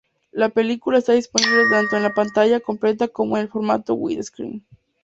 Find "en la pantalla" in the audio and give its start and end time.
1.95-2.59